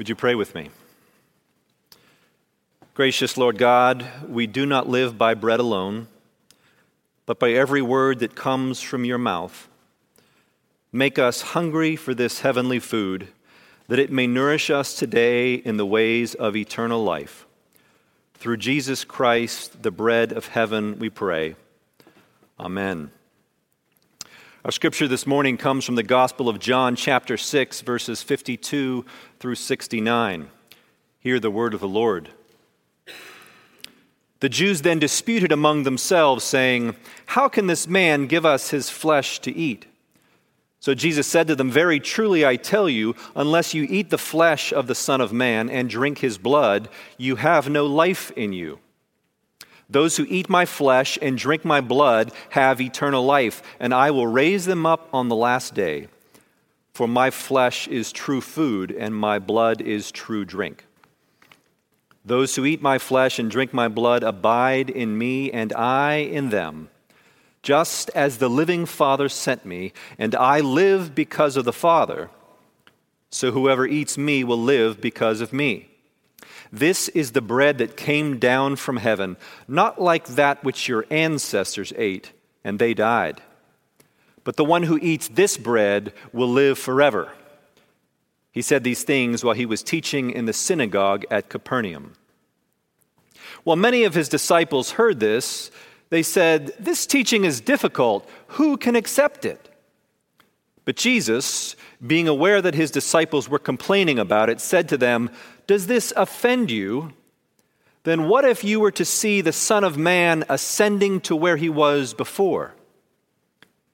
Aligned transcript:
Would 0.00 0.08
you 0.08 0.16
pray 0.16 0.34
with 0.34 0.54
me? 0.54 0.70
Gracious 2.94 3.36
Lord 3.36 3.58
God, 3.58 4.06
we 4.26 4.46
do 4.46 4.64
not 4.64 4.88
live 4.88 5.18
by 5.18 5.34
bread 5.34 5.60
alone, 5.60 6.08
but 7.26 7.38
by 7.38 7.50
every 7.50 7.82
word 7.82 8.20
that 8.20 8.34
comes 8.34 8.80
from 8.80 9.04
your 9.04 9.18
mouth. 9.18 9.68
Make 10.90 11.18
us 11.18 11.42
hungry 11.42 11.96
for 11.96 12.14
this 12.14 12.40
heavenly 12.40 12.78
food, 12.78 13.28
that 13.88 13.98
it 13.98 14.10
may 14.10 14.26
nourish 14.26 14.70
us 14.70 14.94
today 14.94 15.52
in 15.52 15.76
the 15.76 15.84
ways 15.84 16.34
of 16.34 16.56
eternal 16.56 17.04
life. 17.04 17.46
Through 18.32 18.56
Jesus 18.56 19.04
Christ, 19.04 19.82
the 19.82 19.90
bread 19.90 20.32
of 20.32 20.48
heaven, 20.48 20.98
we 20.98 21.10
pray. 21.10 21.56
Amen. 22.58 23.10
Our 24.62 24.70
scripture 24.70 25.08
this 25.08 25.26
morning 25.26 25.56
comes 25.56 25.86
from 25.86 25.94
the 25.94 26.02
Gospel 26.02 26.46
of 26.46 26.58
John, 26.58 26.94
chapter 26.94 27.38
6, 27.38 27.80
verses 27.80 28.22
52 28.22 29.06
through 29.40 29.54
69. 29.54 30.50
Hear 31.18 31.40
the 31.40 31.50
word 31.50 31.72
of 31.72 31.80
the 31.80 31.88
Lord. 31.88 32.28
The 34.40 34.50
Jews 34.50 34.82
then 34.82 34.98
disputed 34.98 35.50
among 35.50 35.82
themselves, 35.82 36.44
saying, 36.44 36.94
How 37.26 37.48
can 37.48 37.66
this 37.66 37.88
man 37.88 38.26
give 38.26 38.44
us 38.46 38.70
his 38.70 38.90
flesh 38.90 39.38
to 39.40 39.54
eat? 39.54 39.86
So 40.78 40.94
Jesus 40.94 41.26
said 41.26 41.46
to 41.48 41.56
them, 41.56 41.70
Very 41.70 42.00
truly 42.00 42.44
I 42.44 42.56
tell 42.56 42.88
you, 42.88 43.14
unless 43.34 43.74
you 43.74 43.86
eat 43.88 44.10
the 44.10 44.18
flesh 44.18 44.72
of 44.72 44.86
the 44.86 44.94
Son 44.94 45.20
of 45.20 45.32
Man 45.32 45.68
and 45.68 45.90
drink 45.90 46.18
his 46.18 46.38
blood, 46.38 46.88
you 47.18 47.36
have 47.36 47.68
no 47.68 47.86
life 47.86 48.30
in 48.32 48.52
you. 48.52 48.78
Those 49.88 50.16
who 50.16 50.26
eat 50.28 50.48
my 50.48 50.66
flesh 50.66 51.18
and 51.20 51.36
drink 51.36 51.64
my 51.64 51.80
blood 51.80 52.32
have 52.50 52.80
eternal 52.80 53.24
life, 53.24 53.62
and 53.80 53.92
I 53.92 54.10
will 54.10 54.26
raise 54.26 54.66
them 54.66 54.86
up 54.86 55.08
on 55.12 55.28
the 55.28 55.36
last 55.36 55.74
day. 55.74 56.08
For 57.00 57.08
my 57.08 57.30
flesh 57.30 57.88
is 57.88 58.12
true 58.12 58.42
food, 58.42 58.90
and 58.90 59.16
my 59.16 59.38
blood 59.38 59.80
is 59.80 60.12
true 60.12 60.44
drink. 60.44 60.84
Those 62.26 62.54
who 62.54 62.66
eat 62.66 62.82
my 62.82 62.98
flesh 62.98 63.38
and 63.38 63.50
drink 63.50 63.72
my 63.72 63.88
blood 63.88 64.22
abide 64.22 64.90
in 64.90 65.16
me, 65.16 65.50
and 65.50 65.72
I 65.72 66.16
in 66.16 66.50
them. 66.50 66.90
Just 67.62 68.10
as 68.10 68.36
the 68.36 68.50
living 68.50 68.84
Father 68.84 69.30
sent 69.30 69.64
me, 69.64 69.94
and 70.18 70.34
I 70.34 70.60
live 70.60 71.14
because 71.14 71.56
of 71.56 71.64
the 71.64 71.72
Father, 71.72 72.28
so 73.30 73.50
whoever 73.50 73.86
eats 73.86 74.18
me 74.18 74.44
will 74.44 74.60
live 74.60 75.00
because 75.00 75.40
of 75.40 75.54
me. 75.54 75.88
This 76.70 77.08
is 77.08 77.32
the 77.32 77.40
bread 77.40 77.78
that 77.78 77.96
came 77.96 78.38
down 78.38 78.76
from 78.76 78.98
heaven, 78.98 79.38
not 79.66 79.98
like 79.98 80.26
that 80.26 80.62
which 80.62 80.86
your 80.86 81.06
ancestors 81.08 81.94
ate, 81.96 82.32
and 82.62 82.78
they 82.78 82.92
died. 82.92 83.40
But 84.44 84.56
the 84.56 84.64
one 84.64 84.84
who 84.84 84.98
eats 85.00 85.28
this 85.28 85.56
bread 85.56 86.12
will 86.32 86.48
live 86.48 86.78
forever. 86.78 87.32
He 88.52 88.62
said 88.62 88.82
these 88.82 89.04
things 89.04 89.44
while 89.44 89.54
he 89.54 89.66
was 89.66 89.82
teaching 89.82 90.30
in 90.30 90.46
the 90.46 90.52
synagogue 90.52 91.24
at 91.30 91.48
Capernaum. 91.48 92.14
While 93.64 93.76
many 93.76 94.04
of 94.04 94.14
his 94.14 94.28
disciples 94.28 94.92
heard 94.92 95.20
this, 95.20 95.70
they 96.08 96.22
said, 96.22 96.72
This 96.78 97.06
teaching 97.06 97.44
is 97.44 97.60
difficult. 97.60 98.28
Who 98.48 98.76
can 98.76 98.96
accept 98.96 99.44
it? 99.44 99.68
But 100.84 100.96
Jesus, 100.96 101.76
being 102.04 102.26
aware 102.26 102.60
that 102.62 102.74
his 102.74 102.90
disciples 102.90 103.48
were 103.48 103.58
complaining 103.58 104.18
about 104.18 104.50
it, 104.50 104.60
said 104.60 104.88
to 104.88 104.96
them, 104.96 105.30
Does 105.66 105.86
this 105.86 106.12
offend 106.16 106.70
you? 106.70 107.12
Then 108.02 108.28
what 108.28 108.44
if 108.44 108.64
you 108.64 108.80
were 108.80 108.90
to 108.92 109.04
see 109.04 109.40
the 109.40 109.52
Son 109.52 109.84
of 109.84 109.98
Man 109.98 110.44
ascending 110.48 111.20
to 111.22 111.36
where 111.36 111.56
he 111.56 111.68
was 111.68 112.14
before? 112.14 112.74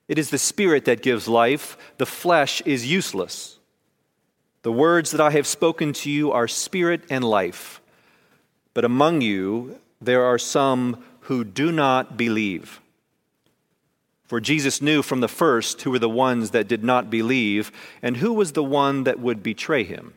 It 0.09 0.19
is 0.19 0.31
the 0.31 0.39
Spirit 0.39 0.85
that 0.85 1.03
gives 1.03 1.27
life, 1.27 1.77
the 1.99 2.07
flesh 2.07 2.61
is 2.62 2.91
useless. 2.91 3.59
The 4.62 4.73
words 4.73 5.12
that 5.12 5.21
I 5.21 5.31
have 5.31 5.47
spoken 5.47 5.93
to 5.93 6.11
you 6.11 6.33
are 6.33 6.49
spirit 6.49 7.03
and 7.09 7.23
life. 7.23 7.81
But 8.75 8.84
among 8.84 9.21
you 9.21 9.79
there 10.01 10.25
are 10.25 10.39
some 10.39 11.05
who 11.21 11.45
do 11.45 11.71
not 11.71 12.17
believe. 12.17 12.81
For 14.25 14.41
Jesus 14.41 14.83
knew 14.83 15.03
from 15.03 15.21
the 15.21 15.28
first 15.28 15.83
who 15.83 15.93
were 15.93 16.00
the 16.00 16.09
ones 16.09 16.50
that 16.50 16.66
did 16.66 16.83
not 16.83 17.11
believe, 17.11 17.71
and 18.03 18.16
who 18.16 18.33
was 18.33 18.53
the 18.53 18.65
one 18.65 19.05
that 19.05 19.21
would 19.21 19.41
betray 19.41 19.84
him. 19.84 20.15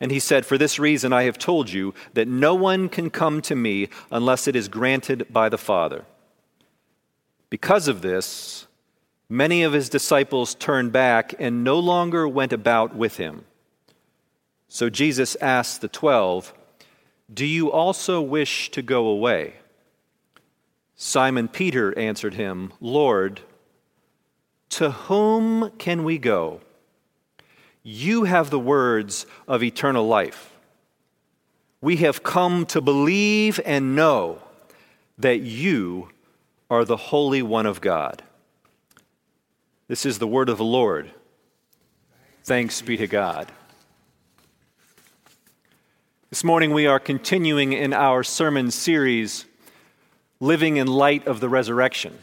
And 0.00 0.12
he 0.12 0.20
said, 0.20 0.46
For 0.46 0.56
this 0.56 0.78
reason 0.78 1.12
I 1.12 1.24
have 1.24 1.36
told 1.36 1.70
you 1.70 1.94
that 2.14 2.28
no 2.28 2.54
one 2.54 2.88
can 2.88 3.10
come 3.10 3.42
to 3.42 3.56
me 3.56 3.88
unless 4.12 4.46
it 4.46 4.54
is 4.54 4.68
granted 4.68 5.26
by 5.30 5.48
the 5.48 5.58
Father. 5.58 6.04
Because 7.50 7.88
of 7.88 8.02
this, 8.02 8.67
many 9.28 9.62
of 9.62 9.72
his 9.72 9.88
disciples 9.88 10.54
turned 10.54 10.92
back 10.92 11.34
and 11.38 11.64
no 11.64 11.78
longer 11.78 12.26
went 12.26 12.52
about 12.52 12.94
with 12.94 13.16
him. 13.16 13.44
So 14.68 14.90
Jesus 14.90 15.36
asked 15.36 15.80
the 15.80 15.88
twelve, 15.88 16.52
Do 17.32 17.46
you 17.46 17.70
also 17.70 18.20
wish 18.20 18.70
to 18.70 18.82
go 18.82 19.06
away? 19.06 19.54
Simon 20.94 21.48
Peter 21.48 21.96
answered 21.98 22.34
him, 22.34 22.72
Lord, 22.80 23.40
to 24.70 24.90
whom 24.90 25.70
can 25.78 26.04
we 26.04 26.18
go? 26.18 26.60
You 27.82 28.24
have 28.24 28.50
the 28.50 28.58
words 28.58 29.24
of 29.46 29.62
eternal 29.62 30.06
life. 30.06 30.52
We 31.80 31.96
have 31.98 32.22
come 32.22 32.66
to 32.66 32.80
believe 32.80 33.60
and 33.64 33.94
know 33.94 34.42
that 35.16 35.40
you 35.40 36.08
are 36.68 36.84
the 36.84 36.96
Holy 36.96 37.40
One 37.40 37.66
of 37.66 37.80
God. 37.80 38.22
This 39.88 40.04
is 40.04 40.18
the 40.18 40.26
word 40.26 40.50
of 40.50 40.58
the 40.58 40.64
Lord. 40.64 41.10
Thanks 42.44 42.82
be 42.82 42.98
to 42.98 43.06
God. 43.06 43.50
This 46.28 46.44
morning 46.44 46.74
we 46.74 46.86
are 46.86 47.00
continuing 47.00 47.72
in 47.72 47.94
our 47.94 48.22
sermon 48.22 48.70
series 48.70 49.46
living 50.40 50.76
in 50.76 50.88
light 50.88 51.26
of 51.26 51.40
the 51.40 51.48
resurrection. 51.48 52.18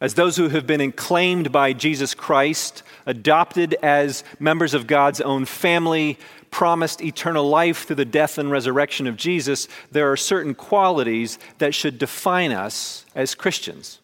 As 0.00 0.14
those 0.14 0.36
who 0.36 0.50
have 0.50 0.68
been 0.68 0.92
claimed 0.92 1.50
by 1.50 1.72
Jesus 1.72 2.14
Christ, 2.14 2.84
adopted 3.06 3.74
as 3.82 4.22
members 4.38 4.72
of 4.72 4.86
God's 4.86 5.20
own 5.20 5.46
family, 5.46 6.16
promised 6.52 7.02
eternal 7.02 7.48
life 7.48 7.86
through 7.86 7.96
the 7.96 8.04
death 8.04 8.38
and 8.38 8.52
resurrection 8.52 9.08
of 9.08 9.16
Jesus, 9.16 9.66
there 9.90 10.12
are 10.12 10.16
certain 10.16 10.54
qualities 10.54 11.40
that 11.58 11.74
should 11.74 11.98
define 11.98 12.52
us 12.52 13.04
as 13.16 13.34
Christians. 13.34 13.98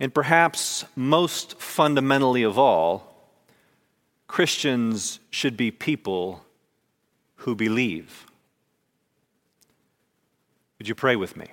And 0.00 0.14
perhaps 0.14 0.86
most 0.96 1.60
fundamentally 1.60 2.42
of 2.42 2.58
all, 2.58 3.28
Christians 4.26 5.20
should 5.28 5.58
be 5.58 5.70
people 5.70 6.42
who 7.36 7.54
believe. 7.54 8.26
Would 10.78 10.88
you 10.88 10.94
pray 10.94 11.16
with 11.16 11.36
me? 11.36 11.46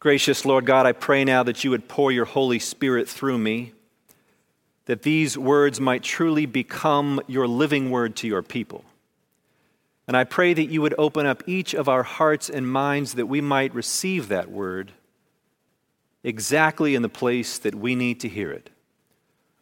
Gracious 0.00 0.44
Lord 0.44 0.66
God, 0.66 0.86
I 0.86 0.92
pray 0.92 1.24
now 1.24 1.44
that 1.44 1.62
you 1.62 1.70
would 1.70 1.86
pour 1.86 2.10
your 2.10 2.24
Holy 2.24 2.58
Spirit 2.58 3.08
through 3.08 3.38
me, 3.38 3.72
that 4.86 5.02
these 5.02 5.38
words 5.38 5.80
might 5.80 6.02
truly 6.02 6.46
become 6.46 7.20
your 7.28 7.46
living 7.46 7.90
word 7.90 8.16
to 8.16 8.26
your 8.26 8.42
people. 8.42 8.84
And 10.08 10.16
I 10.16 10.24
pray 10.24 10.54
that 10.54 10.70
you 10.70 10.82
would 10.82 10.94
open 10.98 11.26
up 11.26 11.44
each 11.46 11.74
of 11.74 11.88
our 11.88 12.02
hearts 12.02 12.50
and 12.50 12.66
minds 12.66 13.14
that 13.14 13.26
we 13.26 13.40
might 13.40 13.72
receive 13.74 14.26
that 14.28 14.50
word 14.50 14.92
exactly 16.22 16.94
in 16.94 17.02
the 17.02 17.08
place 17.08 17.58
that 17.58 17.74
we 17.74 17.94
need 17.94 18.20
to 18.20 18.28
hear 18.28 18.50
it. 18.50 18.70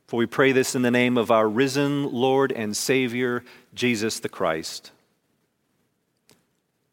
For 0.06 0.16
we 0.16 0.26
pray 0.26 0.52
this 0.52 0.74
in 0.74 0.82
the 0.82 0.90
name 0.90 1.18
of 1.18 1.30
our 1.30 1.48
risen 1.48 2.10
Lord 2.12 2.50
and 2.52 2.76
Savior, 2.76 3.44
Jesus 3.74 4.20
the 4.20 4.28
Christ. 4.28 4.90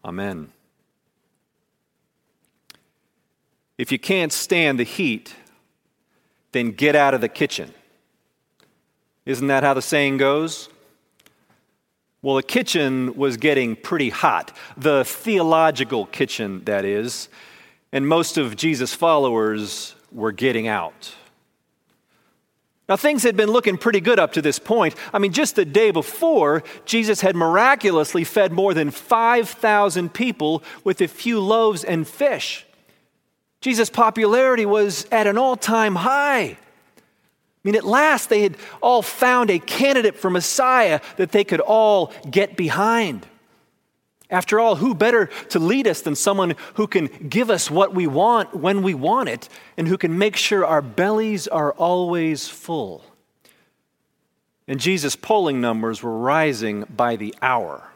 Amen. 0.03 0.49
If 3.77 3.91
you 3.91 3.99
can't 3.99 4.31
stand 4.31 4.79
the 4.79 4.83
heat, 4.83 5.33
then 6.51 6.71
get 6.71 6.95
out 6.95 7.13
of 7.13 7.21
the 7.21 7.29
kitchen. 7.29 7.73
Isn't 9.25 9.47
that 9.47 9.63
how 9.63 9.73
the 9.73 9.81
saying 9.81 10.17
goes? 10.17 10.69
Well, 12.21 12.35
the 12.35 12.43
kitchen 12.43 13.15
was 13.15 13.37
getting 13.37 13.75
pretty 13.75 14.09
hot, 14.09 14.55
the 14.77 15.05
theological 15.05 16.05
kitchen, 16.05 16.63
that 16.65 16.83
is, 16.83 17.29
and 17.95 18.09
most 18.09 18.37
of 18.37 18.57
Jesus' 18.57 18.93
followers 18.93 19.95
were 20.11 20.33
getting 20.33 20.67
out. 20.67 21.15
Now, 22.89 22.97
things 22.97 23.23
had 23.23 23.37
been 23.37 23.49
looking 23.49 23.77
pretty 23.77 24.01
good 24.01 24.19
up 24.19 24.33
to 24.33 24.41
this 24.41 24.59
point. 24.59 24.95
I 25.13 25.17
mean, 25.17 25.31
just 25.31 25.55
the 25.55 25.63
day 25.63 25.91
before, 25.91 26.61
Jesus 26.83 27.21
had 27.21 27.37
miraculously 27.37 28.25
fed 28.25 28.51
more 28.51 28.73
than 28.73 28.91
5,000 28.91 30.13
people 30.13 30.61
with 30.83 30.99
a 30.99 31.07
few 31.07 31.39
loaves 31.39 31.85
and 31.85 32.05
fish. 32.05 32.65
Jesus' 33.61 33.89
popularity 33.89 34.65
was 34.65 35.07
at 35.09 35.25
an 35.25 35.37
all 35.37 35.55
time 35.55 35.95
high. 35.95 36.41
I 36.41 36.57
mean, 37.63 37.75
at 37.75 37.85
last 37.85 38.27
they 38.27 38.41
had 38.41 38.57
all 38.81 39.03
found 39.03 39.49
a 39.49 39.57
candidate 39.57 40.17
for 40.17 40.29
Messiah 40.29 40.99
that 41.15 41.31
they 41.31 41.45
could 41.45 41.61
all 41.61 42.11
get 42.29 42.57
behind. 42.57 43.25
After 44.29 44.59
all, 44.59 44.77
who 44.77 44.95
better 44.95 45.27
to 45.49 45.59
lead 45.59 45.87
us 45.87 46.01
than 46.01 46.15
someone 46.15 46.55
who 46.75 46.87
can 46.87 47.07
give 47.07 47.49
us 47.49 47.69
what 47.69 47.93
we 47.93 48.07
want 48.07 48.55
when 48.55 48.81
we 48.81 48.93
want 48.93 49.29
it 49.29 49.47
and 49.77 49.87
who 49.87 49.97
can 49.97 50.17
make 50.17 50.35
sure 50.35 50.65
our 50.65 50.81
bellies 50.81 51.47
are 51.47 51.73
always 51.73 52.47
full? 52.47 53.03
And 54.67 54.79
Jesus' 54.79 55.15
polling 55.15 55.61
numbers 55.61 56.01
were 56.01 56.17
rising 56.17 56.85
by 56.89 57.17
the 57.17 57.35
hour. 57.41 57.87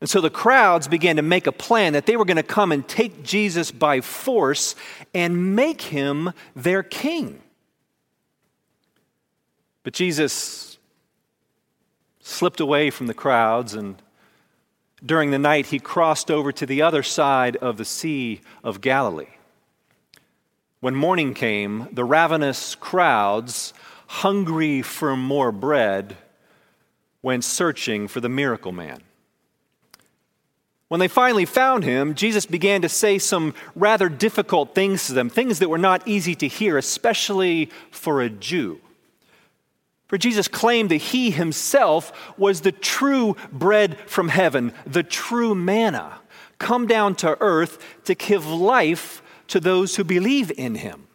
And 0.00 0.08
so 0.08 0.20
the 0.20 0.30
crowds 0.30 0.88
began 0.88 1.16
to 1.16 1.22
make 1.22 1.46
a 1.46 1.52
plan 1.52 1.92
that 1.92 2.06
they 2.06 2.16
were 2.16 2.24
going 2.24 2.36
to 2.36 2.42
come 2.42 2.72
and 2.72 2.86
take 2.86 3.24
Jesus 3.24 3.70
by 3.70 4.00
force 4.00 4.74
and 5.12 5.56
make 5.56 5.82
him 5.82 6.32
their 6.54 6.82
king. 6.82 7.40
But 9.82 9.92
Jesus 9.92 10.78
slipped 12.20 12.60
away 12.60 12.90
from 12.90 13.06
the 13.06 13.14
crowds, 13.14 13.74
and 13.74 14.00
during 15.04 15.30
the 15.30 15.38
night, 15.38 15.66
he 15.66 15.78
crossed 15.78 16.30
over 16.30 16.52
to 16.52 16.66
the 16.66 16.82
other 16.82 17.02
side 17.02 17.56
of 17.56 17.76
the 17.76 17.84
Sea 17.84 18.40
of 18.64 18.80
Galilee. 18.80 19.26
When 20.80 20.94
morning 20.94 21.34
came, 21.34 21.88
the 21.92 22.04
ravenous 22.04 22.74
crowds, 22.74 23.72
hungry 24.06 24.82
for 24.82 25.16
more 25.16 25.52
bread, 25.52 26.16
went 27.22 27.44
searching 27.44 28.08
for 28.08 28.20
the 28.20 28.28
miracle 28.28 28.72
man. 28.72 29.02
When 30.88 31.00
they 31.00 31.08
finally 31.08 31.44
found 31.44 31.84
him, 31.84 32.14
Jesus 32.14 32.46
began 32.46 32.80
to 32.82 32.88
say 32.88 33.18
some 33.18 33.54
rather 33.74 34.08
difficult 34.08 34.74
things 34.74 35.06
to 35.06 35.12
them, 35.12 35.28
things 35.28 35.58
that 35.58 35.68
were 35.68 35.78
not 35.78 36.06
easy 36.08 36.34
to 36.36 36.48
hear, 36.48 36.78
especially 36.78 37.70
for 37.90 38.22
a 38.22 38.30
Jew. 38.30 38.80
For 40.08 40.16
Jesus 40.16 40.48
claimed 40.48 40.90
that 40.90 40.96
he 40.96 41.30
himself 41.30 42.12
was 42.38 42.62
the 42.62 42.72
true 42.72 43.36
bread 43.52 43.98
from 44.06 44.28
heaven, 44.28 44.72
the 44.86 45.02
true 45.02 45.54
manna, 45.54 46.20
come 46.58 46.86
down 46.86 47.14
to 47.16 47.36
earth 47.40 47.78
to 48.04 48.14
give 48.14 48.46
life 48.46 49.22
to 49.48 49.60
those 49.60 49.96
who 49.96 50.04
believe 50.04 50.50
in 50.56 50.76
him. 50.76 51.06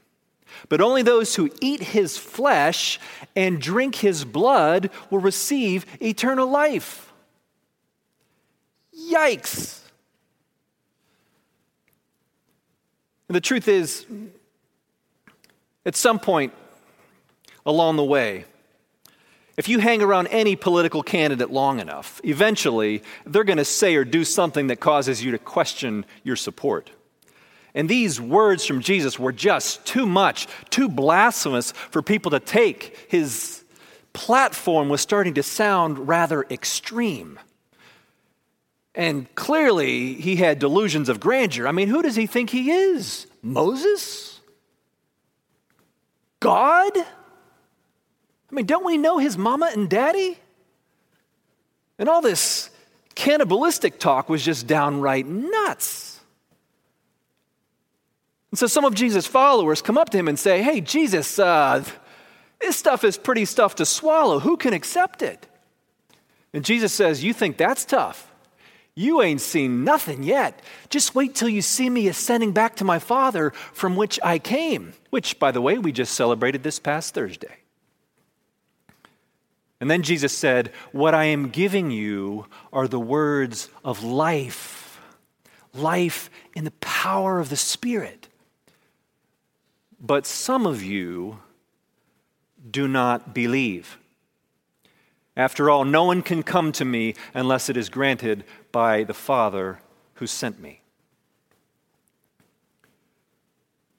But 0.70 0.80
only 0.80 1.02
those 1.02 1.36
who 1.36 1.52
eat 1.60 1.82
his 1.82 2.18
flesh 2.18 3.00
and 3.36 3.60
drink 3.60 3.96
his 3.96 4.24
blood 4.24 4.92
will 5.10 5.20
receive 5.20 5.86
eternal 6.02 6.48
life. 6.48 7.12
Yikes. 9.12 9.80
And 13.28 13.36
the 13.36 13.42
truth 13.42 13.68
is, 13.68 14.06
at 15.86 15.96
some 15.96 16.20
point 16.20 16.54
along 17.66 17.96
the 17.96 18.04
way, 18.04 18.46
if 19.56 19.70
you 19.70 19.80
hang 19.80 20.02
around 20.02 20.28
any 20.28 20.56
political 20.56 21.04
candidate 21.04 21.52
long 21.52 21.80
enough, 21.80 22.20
eventually 22.24 23.04
they're 23.26 23.44
going 23.44 23.58
to 23.58 23.66
say 23.66 23.96
or 23.96 24.04
do 24.04 24.24
something 24.24 24.68
that 24.68 24.80
causes 24.80 25.24
you 25.24 25.32
to 25.32 25.38
question 25.38 26.06
your 26.24 26.36
support. 26.36 26.90
And 27.76 27.90
these 27.90 28.20
words 28.22 28.66
from 28.66 28.82
Jesus 28.82 29.18
were 29.20 29.32
just 29.32 29.86
too 29.86 30.06
much, 30.06 30.48
too 30.70 30.90
blasphemous 30.90 31.72
for 31.72 32.02
people 32.02 32.32
to 32.32 32.40
take. 32.40 33.08
His 33.10 33.64
platform 34.14 34.90
was 34.90 35.02
starting 35.02 35.36
to 35.36 35.44
sound 35.44 36.08
rather 36.08 36.46
extreme. 36.50 37.40
And 38.96 39.34
clearly, 39.34 40.14
he 40.14 40.36
had 40.36 40.60
delusions 40.60 41.10
of 41.10 41.20
grandeur. 41.20 41.68
I 41.68 41.72
mean, 41.72 41.88
who 41.88 42.04
does 42.04 42.16
he 42.16 42.28
think 42.28 42.52
he 42.52 42.72
is? 42.72 43.26
Moses? 43.42 44.40
God? 46.40 46.92
I 48.54 48.56
mean, 48.56 48.68
don't 48.68 48.86
we 48.86 49.00
know 49.00 49.18
his 49.18 49.36
mama 49.36 49.72
and 49.74 49.90
daddy? 49.90 50.38
And 51.98 52.08
all 52.08 52.22
this 52.22 52.70
cannibalistic 53.16 54.00
talk 54.00 54.30
was 54.30 54.46
just 54.46 54.68
downright 54.68 55.26
nuts. 55.26 56.20
And 58.52 58.60
so 58.60 58.68
some 58.68 58.86
of 58.86 58.94
Jesus' 58.94 59.26
followers 59.26 59.82
come 59.82 59.98
up 59.98 60.12
to 60.12 60.20
him 60.20 60.28
and 60.28 60.38
say, 60.38 60.62
Hey, 60.62 60.82
Jesus, 60.82 61.40
uh, 61.40 61.84
this 62.62 62.78
stuff 62.78 63.04
is 63.04 63.18
pretty 63.18 63.46
stuff 63.46 63.74
to 63.76 63.88
swallow. 63.88 64.40
Who 64.40 64.56
can 64.56 64.72
accept 64.72 65.24
it? 65.24 65.48
And 66.54 66.64
Jesus 66.64 66.94
says, 66.94 67.24
You 67.24 67.34
think 67.34 67.58
that's 67.58 67.86
tough? 67.86 68.32
You 68.94 69.24
ain't 69.24 69.42
seen 69.42 69.84
nothing 69.84 70.22
yet. 70.22 70.62
Just 70.92 71.16
wait 71.16 71.34
till 71.34 71.50
you 71.50 71.64
see 71.64 71.90
me 71.90 72.08
ascending 72.08 72.52
back 72.52 72.76
to 72.76 72.84
my 72.84 73.00
Father 73.00 73.50
from 73.74 73.96
which 73.96 74.20
I 74.24 74.38
came, 74.38 74.94
which, 75.10 75.40
by 75.40 75.50
the 75.50 75.62
way, 75.62 75.80
we 75.80 75.92
just 75.92 76.14
celebrated 76.14 76.62
this 76.62 76.78
past 76.78 77.16
Thursday. 77.16 77.63
And 79.84 79.92
then 79.92 80.02
Jesus 80.02 80.32
said, 80.32 80.72
What 80.94 81.14
I 81.14 81.26
am 81.26 81.50
giving 81.50 81.92
you 81.92 82.46
are 82.72 82.88
the 82.88 83.02
words 83.02 83.68
of 83.84 84.02
life, 84.02 84.98
life 85.74 86.30
in 86.56 86.64
the 86.64 86.72
power 86.80 87.42
of 87.42 87.50
the 87.50 87.58
Spirit. 87.58 88.30
But 90.00 90.26
some 90.26 90.66
of 90.66 90.82
you 90.82 91.40
do 92.72 92.88
not 92.88 93.34
believe. 93.34 93.98
After 95.36 95.70
all, 95.70 95.84
no 95.84 96.06
one 96.06 96.22
can 96.22 96.44
come 96.44 96.72
to 96.72 96.86
me 96.86 97.16
unless 97.34 97.68
it 97.68 97.76
is 97.76 97.90
granted 97.90 98.46
by 98.72 99.04
the 99.04 99.14
Father 99.14 99.80
who 100.14 100.28
sent 100.28 100.62
me. 100.62 100.80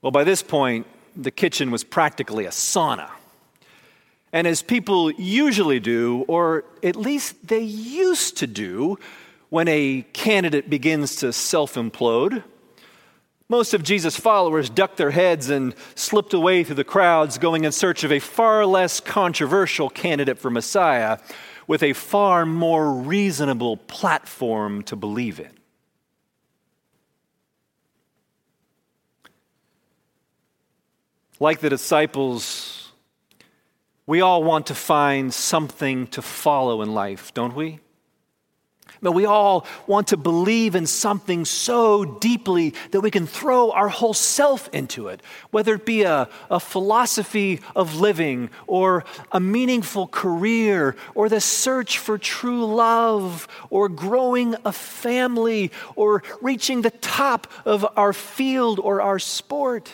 Well, 0.00 0.12
by 0.12 0.24
this 0.24 0.42
point, 0.42 0.86
the 1.14 1.30
kitchen 1.30 1.70
was 1.70 1.84
practically 1.84 2.46
a 2.46 2.50
sauna. 2.52 3.10
And 4.34 4.48
as 4.48 4.62
people 4.62 5.12
usually 5.12 5.78
do, 5.78 6.24
or 6.26 6.64
at 6.82 6.96
least 6.96 7.46
they 7.46 7.60
used 7.60 8.38
to 8.38 8.48
do, 8.48 8.98
when 9.48 9.68
a 9.68 10.04
candidate 10.12 10.68
begins 10.68 11.14
to 11.16 11.32
self 11.32 11.74
implode, 11.74 12.42
most 13.48 13.74
of 13.74 13.84
Jesus' 13.84 14.16
followers 14.16 14.68
ducked 14.68 14.96
their 14.96 15.12
heads 15.12 15.50
and 15.50 15.72
slipped 15.94 16.34
away 16.34 16.64
through 16.64 16.74
the 16.74 16.82
crowds, 16.82 17.38
going 17.38 17.62
in 17.62 17.70
search 17.70 18.02
of 18.02 18.10
a 18.10 18.18
far 18.18 18.66
less 18.66 18.98
controversial 18.98 19.88
candidate 19.88 20.40
for 20.40 20.50
Messiah 20.50 21.18
with 21.68 21.84
a 21.84 21.92
far 21.92 22.44
more 22.44 22.92
reasonable 22.92 23.76
platform 23.76 24.82
to 24.82 24.96
believe 24.96 25.38
in. 25.38 25.52
Like 31.38 31.60
the 31.60 31.70
disciples 31.70 32.83
we 34.06 34.20
all 34.20 34.44
want 34.44 34.66
to 34.66 34.74
find 34.74 35.32
something 35.32 36.06
to 36.08 36.22
follow 36.22 36.82
in 36.82 36.94
life, 36.94 37.32
don't 37.32 37.54
we? 37.54 37.80
But 39.00 39.12
we 39.12 39.26
all 39.26 39.66
want 39.86 40.08
to 40.08 40.16
believe 40.16 40.74
in 40.74 40.86
something 40.86 41.44
so 41.44 42.04
deeply 42.04 42.74
that 42.90 43.02
we 43.02 43.10
can 43.10 43.26
throw 43.26 43.70
our 43.70 43.88
whole 43.88 44.14
self 44.14 44.68
into 44.72 45.08
it, 45.08 45.20
whether 45.50 45.74
it 45.74 45.84
be 45.84 46.02
a, 46.02 46.28
a 46.50 46.58
philosophy 46.58 47.60
of 47.76 47.96
living 47.96 48.48
or 48.66 49.04
a 49.30 49.40
meaningful 49.40 50.06
career 50.06 50.96
or 51.14 51.28
the 51.28 51.40
search 51.40 51.98
for 51.98 52.16
true 52.16 52.64
love 52.64 53.46
or 53.68 53.90
growing 53.90 54.54
a 54.64 54.72
family 54.72 55.70
or 55.96 56.22
reaching 56.40 56.80
the 56.80 56.90
top 56.90 57.46
of 57.66 57.86
our 57.96 58.14
field 58.14 58.78
or 58.78 59.02
our 59.02 59.18
sport. 59.18 59.92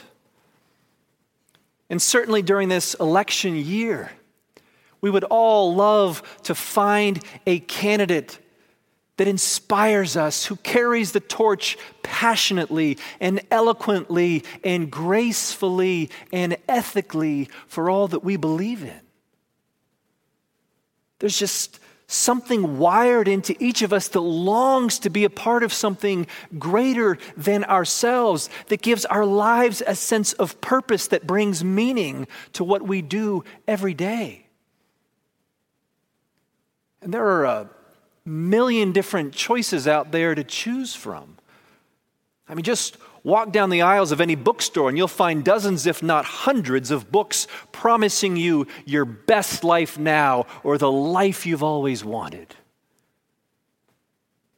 And 1.90 2.00
certainly 2.00 2.40
during 2.40 2.68
this 2.68 2.94
election 2.94 3.56
year, 3.56 4.12
we 5.00 5.10
would 5.10 5.24
all 5.24 5.74
love 5.74 6.22
to 6.44 6.54
find 6.54 7.22
a 7.46 7.58
candidate 7.58 8.38
that 9.16 9.26
inspires 9.28 10.16
us, 10.16 10.46
who 10.46 10.56
carries 10.56 11.12
the 11.12 11.20
torch 11.20 11.76
passionately 12.02 12.96
and 13.20 13.40
eloquently 13.50 14.44
and 14.64 14.90
gracefully 14.90 16.08
and 16.32 16.56
ethically 16.68 17.50
for 17.66 17.90
all 17.90 18.08
that 18.08 18.24
we 18.24 18.36
believe 18.36 18.82
in. 18.82 19.00
There's 21.18 21.38
just 21.38 21.79
something 22.10 22.78
wired 22.78 23.28
into 23.28 23.54
each 23.62 23.82
of 23.82 23.92
us 23.92 24.08
that 24.08 24.20
longs 24.20 24.98
to 24.98 25.10
be 25.10 25.24
a 25.24 25.30
part 25.30 25.62
of 25.62 25.72
something 25.72 26.26
greater 26.58 27.16
than 27.36 27.64
ourselves, 27.64 28.50
that 28.66 28.82
gives 28.82 29.04
our 29.06 29.24
lives 29.24 29.82
a 29.86 29.94
sense 29.94 30.32
of 30.34 30.60
purpose 30.60 31.06
that 31.08 31.26
brings 31.26 31.62
meaning 31.62 32.26
to 32.52 32.64
what 32.64 32.82
we 32.82 33.00
do 33.00 33.44
every 33.68 33.94
day. 33.94 34.46
And 37.00 37.14
there 37.14 37.26
are 37.26 37.44
a 37.44 37.70
million 38.24 38.92
different 38.92 39.32
choices 39.32 39.86
out 39.86 40.12
there 40.12 40.34
to 40.34 40.44
choose 40.44 40.94
from. 40.94 41.36
I 42.48 42.54
mean, 42.54 42.64
just 42.64 42.96
Walk 43.22 43.52
down 43.52 43.68
the 43.70 43.82
aisles 43.82 44.12
of 44.12 44.20
any 44.20 44.34
bookstore 44.34 44.88
and 44.88 44.96
you'll 44.96 45.08
find 45.08 45.44
dozens, 45.44 45.86
if 45.86 46.02
not 46.02 46.24
hundreds, 46.24 46.90
of 46.90 47.12
books 47.12 47.46
promising 47.70 48.36
you 48.36 48.66
your 48.86 49.04
best 49.04 49.62
life 49.62 49.98
now 49.98 50.46
or 50.62 50.78
the 50.78 50.90
life 50.90 51.44
you've 51.44 51.62
always 51.62 52.04
wanted. 52.04 52.54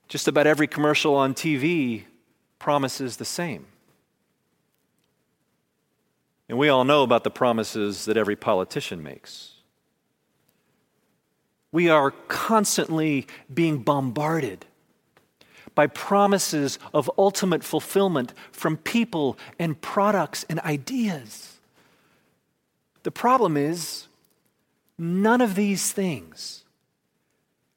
Just 0.06 0.28
about 0.28 0.46
every 0.46 0.66
commercial 0.66 1.14
on 1.16 1.34
TV 1.34 2.04
promises 2.58 3.16
the 3.16 3.24
same. 3.24 3.66
And 6.48 6.58
we 6.58 6.68
all 6.68 6.84
know 6.84 7.02
about 7.02 7.24
the 7.24 7.30
promises 7.30 8.04
that 8.04 8.16
every 8.16 8.36
politician 8.36 9.02
makes. 9.02 9.54
We 11.72 11.88
are 11.88 12.10
constantly 12.28 13.26
being 13.52 13.78
bombarded 13.78 14.66
by 15.74 15.86
promises 15.86 16.78
of 16.92 17.10
ultimate 17.16 17.64
fulfillment 17.64 18.32
from 18.50 18.76
people 18.76 19.38
and 19.58 19.80
products 19.80 20.44
and 20.48 20.60
ideas. 20.60 21.58
The 23.02 23.10
problem 23.10 23.56
is, 23.56 24.08
none 24.98 25.40
of 25.40 25.54
these 25.54 25.92
things 25.92 26.64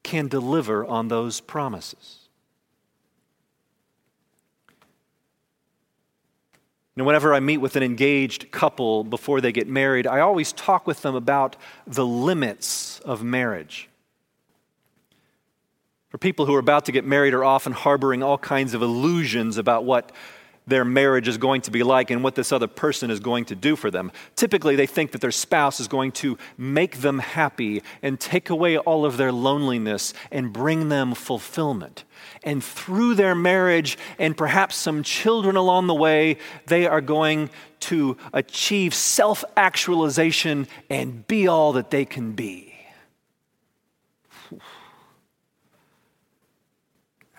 can 0.02 0.28
deliver 0.28 0.84
on 0.84 1.08
those 1.08 1.40
promises. 1.40 2.26
Know, 6.96 7.04
whenever 7.04 7.34
I 7.34 7.40
meet 7.40 7.58
with 7.58 7.76
an 7.76 7.82
engaged 7.82 8.50
couple 8.50 9.04
before 9.04 9.42
they 9.42 9.52
get 9.52 9.68
married, 9.68 10.06
I 10.06 10.20
always 10.20 10.52
talk 10.52 10.86
with 10.86 11.02
them 11.02 11.14
about 11.14 11.54
the 11.86 12.06
limits 12.06 13.00
of 13.00 13.22
marriage. 13.22 13.90
People 16.20 16.46
who 16.46 16.54
are 16.54 16.60
about 16.60 16.86
to 16.86 16.92
get 16.92 17.04
married 17.04 17.34
are 17.34 17.44
often 17.44 17.72
harboring 17.72 18.22
all 18.22 18.38
kinds 18.38 18.74
of 18.74 18.82
illusions 18.82 19.58
about 19.58 19.84
what 19.84 20.12
their 20.66 20.84
marriage 20.84 21.28
is 21.28 21.38
going 21.38 21.60
to 21.60 21.70
be 21.70 21.82
like 21.82 22.10
and 22.10 22.24
what 22.24 22.34
this 22.34 22.50
other 22.50 22.66
person 22.66 23.10
is 23.10 23.20
going 23.20 23.44
to 23.44 23.54
do 23.54 23.76
for 23.76 23.90
them. 23.90 24.10
Typically, 24.34 24.74
they 24.74 24.86
think 24.86 25.12
that 25.12 25.20
their 25.20 25.30
spouse 25.30 25.78
is 25.78 25.86
going 25.86 26.10
to 26.10 26.36
make 26.58 26.98
them 26.98 27.20
happy 27.20 27.82
and 28.02 28.18
take 28.18 28.50
away 28.50 28.76
all 28.76 29.04
of 29.04 29.16
their 29.16 29.30
loneliness 29.30 30.12
and 30.32 30.52
bring 30.52 30.88
them 30.88 31.14
fulfillment. 31.14 32.04
And 32.42 32.64
through 32.64 33.14
their 33.14 33.34
marriage 33.34 33.96
and 34.18 34.36
perhaps 34.36 34.74
some 34.74 35.04
children 35.04 35.54
along 35.54 35.86
the 35.86 35.94
way, 35.94 36.38
they 36.66 36.86
are 36.86 37.00
going 37.00 37.50
to 37.80 38.16
achieve 38.32 38.92
self 38.92 39.44
actualization 39.56 40.66
and 40.90 41.26
be 41.28 41.46
all 41.46 41.72
that 41.74 41.90
they 41.90 42.04
can 42.04 42.32
be. 42.32 42.65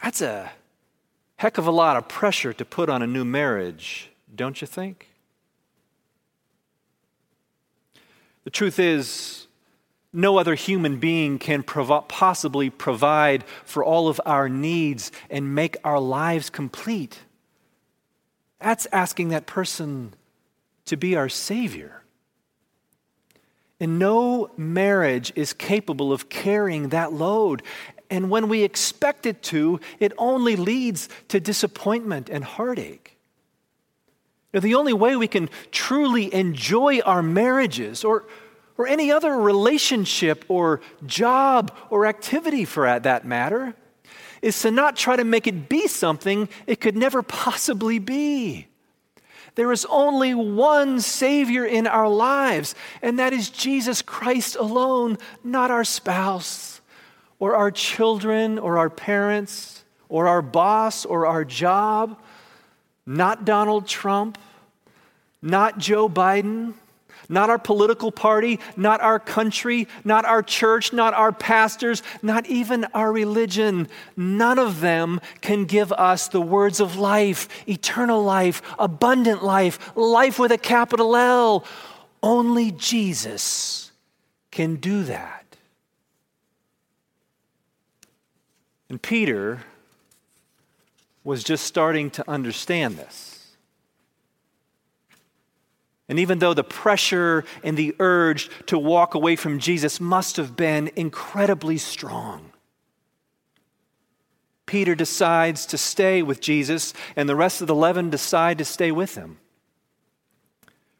That's 0.04 0.22
a 0.22 0.52
heck 1.38 1.58
of 1.58 1.68
a 1.68 1.72
lot 1.72 1.98
of 1.98 2.08
pressure 2.08 2.54
to 2.54 2.66
put 2.66 2.90
on 2.90 3.02
a 3.02 3.08
new 3.08 3.26
marriage, 3.26 4.10
don't 4.34 4.60
you 4.62 4.68
think? 4.68 5.08
The 8.44 8.52
truth 8.52 8.80
is, 8.80 9.48
no 10.14 10.38
other 10.38 10.56
human 10.56 10.98
being 10.98 11.38
can 11.38 11.64
prov- 11.64 12.08
possibly 12.08 12.70
provide 12.70 13.44
for 13.66 13.84
all 13.84 14.08
of 14.08 14.22
our 14.26 14.48
needs 14.50 15.12
and 15.30 15.54
make 15.54 15.78
our 15.84 16.00
lives 16.00 16.50
complete. 16.50 17.20
That's 18.60 18.88
asking 18.92 19.30
that 19.30 19.46
person 19.46 20.14
to 20.86 20.98
be 20.98 21.16
our 21.16 21.30
Savior. 21.30 22.02
And 23.80 24.00
no 24.00 24.50
marriage 24.58 25.32
is 25.36 25.54
capable 25.54 26.12
of 26.12 26.30
carrying 26.30 26.90
that 26.90 27.14
load. 27.14 27.62
And 28.10 28.30
when 28.30 28.48
we 28.48 28.64
expect 28.64 29.26
it 29.26 29.42
to, 29.44 29.80
it 30.00 30.14
only 30.18 30.56
leads 30.56 31.10
to 31.30 31.40
disappointment 31.40 32.30
and 32.30 32.44
heartache. 32.44 33.18
Now, 34.54 34.62
the 34.62 34.76
only 34.76 34.94
way 34.94 35.16
we 35.16 35.28
can 35.28 35.50
truly 35.72 36.34
enjoy 36.34 37.02
our 37.02 37.22
marriages 37.22 38.04
or, 38.04 38.26
or 38.78 38.88
any 38.88 39.12
other 39.12 39.36
relationship 39.36 40.46
or 40.48 40.82
job 41.06 41.76
or 41.90 42.06
activity 42.06 42.64
for 42.64 43.00
that 43.00 43.26
matter 43.26 43.76
is 44.42 44.60
to 44.62 44.72
not 44.72 44.96
try 44.96 45.16
to 45.16 45.24
make 45.24 45.48
it 45.48 45.68
be 45.68 45.88
something 45.88 46.48
it 46.66 46.80
could 46.80 46.96
never 46.96 47.22
possibly 47.22 48.00
be. 48.00 48.68
There 49.56 49.72
is 49.72 49.86
only 49.90 50.36
one 50.36 51.02
Savior 51.02 51.66
in 51.66 51.88
our 51.88 52.08
lives, 52.08 52.76
and 53.02 53.18
that 53.20 53.34
is 53.34 53.50
Jesus 53.50 54.04
Christ 54.04 54.56
alone, 54.56 55.18
not 55.44 55.72
our 55.72 55.84
spouse 55.84 56.77
or 57.40 57.56
our 57.56 57.72
children 57.72 58.60
or 58.60 58.78
our 58.78 58.90
parents 58.90 59.84
or 60.10 60.28
our 60.28 60.42
boss 60.42 61.06
or 61.06 61.26
our 61.26 61.46
job, 61.46 62.20
not 63.06 63.46
Donald 63.46 63.88
Trump, 63.88 64.38
not 65.42 65.78
Joe 65.78 66.10
Biden, 66.10 66.74
not 67.30 67.50
our 67.50 67.60
political 67.60 68.12
party, 68.12 68.60
not 68.76 69.02
our 69.02 69.20
country, 69.20 69.88
not 70.04 70.26
our 70.26 70.42
church, 70.42 70.94
not 70.94 71.14
our 71.14 71.32
pastors, 71.32 72.02
not 72.22 72.46
even 72.48 72.86
our 72.94 73.12
religion. 73.12 73.88
None 74.16 74.60
of 74.60 74.80
them 74.80 75.20
can 75.42 75.66
give 75.66 75.92
us 75.92 76.28
the 76.28 76.42
words 76.42 76.80
of 76.80 76.98
life, 76.98 77.48
eternal 77.68 78.24
life, 78.24 78.62
abundant 78.80 79.44
life, 79.44 79.96
life 79.96 80.40
with 80.40 80.52
a 80.52 80.58
capital 80.58 81.16
L. 81.16 81.66
Only 82.24 82.72
Jesus 82.72 83.92
can 84.52 84.78
do 84.78 85.04
that. 85.04 85.47
And 88.90 89.02
Peter 89.02 89.62
was 91.24 91.44
just 91.44 91.66
starting 91.66 92.10
to 92.12 92.30
understand 92.30 92.98
this. 92.98 93.56
And 96.10 96.20
even 96.20 96.40
though 96.40 96.54
the 96.54 96.64
pressure 96.64 97.44
and 97.64 97.76
the 97.76 97.94
urge 98.00 98.50
to 98.68 98.80
walk 98.80 99.14
away 99.14 99.36
from 99.36 99.60
Jesus 99.60 100.00
must 100.00 100.38
have 100.38 100.56
been 100.56 100.90
incredibly 100.96 101.78
strong, 101.78 102.52
Peter 104.66 104.96
decides 104.96 105.66
to 105.66 105.78
stay 105.78 106.22
with 106.22 106.40
Jesus, 106.40 106.94
and 107.16 107.28
the 107.28 107.36
rest 107.36 107.62
of 107.62 107.68
the 107.68 107.74
11 107.74 108.10
decide 108.10 108.58
to 108.58 108.66
stay 108.66 108.92
with 108.92 109.16
him. 109.16 109.38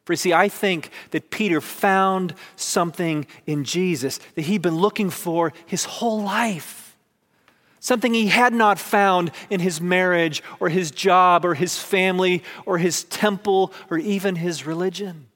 For 0.06 0.14
you 0.14 0.18
see, 0.18 0.34
I 0.34 0.48
think 0.48 0.90
that 1.12 1.32
Peter 1.32 1.60
found 1.60 2.34
something 2.56 3.28
in 3.46 3.66
Jesus 3.66 4.20
that 4.36 4.44
he'd 4.44 4.62
been 4.62 4.78
looking 4.78 5.10
for 5.10 5.52
his 5.66 5.84
whole 5.84 6.22
life 6.22 6.87
something 7.80 8.14
he 8.14 8.28
had 8.28 8.54
not 8.54 8.80
found 8.80 9.32
in 9.50 9.60
his 9.60 9.80
marriage 9.80 10.44
or 10.60 10.70
his 10.70 10.92
job 10.92 11.46
or 11.46 11.54
his 11.54 11.78
family 11.78 12.44
or 12.66 12.78
his 12.78 13.04
temple 13.06 13.74
or 13.90 13.98
even 13.98 14.36
his 14.36 14.66
religion. 14.66 15.28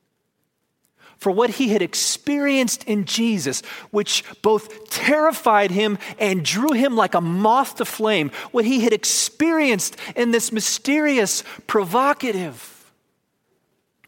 For 1.18 1.32
what 1.32 1.52
he 1.52 1.70
had 1.70 1.84
experienced 1.84 2.84
in 2.86 3.06
Jesus, 3.06 3.62
which 3.92 4.24
both 4.42 4.90
terrified 4.90 5.70
him 5.70 6.00
and 6.18 6.44
drew 6.44 6.72
him 6.72 6.96
like 6.96 7.14
a 7.14 7.22
moth 7.22 7.76
to 7.76 7.86
flame, 7.86 8.32
what 8.52 8.66
he 8.66 8.80
had 8.82 8.92
experienced 8.92 9.98
in 10.16 10.32
this 10.32 10.52
mysterious, 10.52 11.44
provocative, 11.68 12.92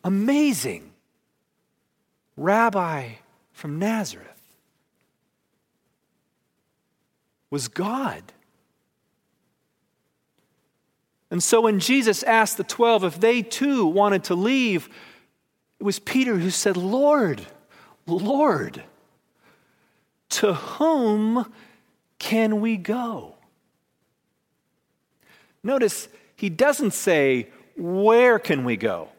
amazing 0.03 0.91
rabbi 2.35 3.09
from 3.51 3.77
Nazareth 3.77 4.32
was 7.53 7.67
God. 7.67 8.23
And 11.29 11.43
so 11.43 11.61
when 11.61 11.79
Jesus 11.79 12.23
asked 12.23 12.57
the 12.57 12.63
12 12.63 13.03
if 13.03 13.19
they 13.19 13.43
too 13.43 13.85
wanted 13.85 14.23
to 14.23 14.33
leave, 14.33 14.89
it 15.79 15.83
was 15.83 15.99
Peter 15.99 16.35
who 16.35 16.49
said, 16.49 16.75
Lord, 16.75 17.45
Lord, 18.07 18.81
to 20.29 20.55
whom 20.55 21.45
can 22.17 22.59
we 22.59 22.75
go? 22.75 23.35
Notice 25.61 26.07
he 26.35 26.49
doesn't 26.49 26.95
say, 26.95 27.49
Where 27.77 28.39
can 28.39 28.65
we 28.65 28.77
go? 28.77 29.09